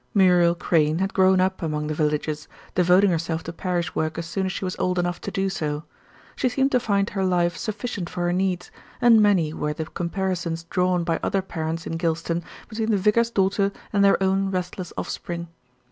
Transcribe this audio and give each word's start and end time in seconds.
Muriel 0.15 0.55
Crayne 0.55 0.97
had 0.97 1.13
grown 1.13 1.39
up 1.39 1.61
among 1.61 1.85
the 1.85 1.93
villagers, 1.93 2.47
devoting 2.73 3.11
herself 3.11 3.43
to 3.43 3.53
parish 3.53 3.93
work 3.93 4.17
as 4.17 4.25
soon 4.25 4.47
as 4.47 4.51
she 4.51 4.65
was 4.65 4.75
old 4.79 4.97
enough 4.97 5.21
to 5.21 5.29
do 5.29 5.47
so. 5.47 5.83
She 6.35 6.49
seemed 6.49 6.71
to 6.71 6.79
find 6.79 7.11
her 7.11 7.23
life 7.23 7.55
sufficient 7.55 8.09
for 8.09 8.21
her 8.21 8.33
needs, 8.33 8.71
and 8.99 9.21
many 9.21 9.53
were 9.53 9.73
the 9.73 9.85
comparisons 9.85 10.63
drawn 10.63 11.03
by 11.03 11.19
other 11.21 11.43
parents 11.43 11.85
in 11.85 11.99
Gylston 11.99 12.43
between 12.67 12.89
the 12.89 12.97
vicar's 12.97 13.29
daughter 13.29 13.71
and 13.93 14.03
their 14.03 14.17
own 14.23 14.49
restless 14.49 14.91
offspring. 14.97 15.49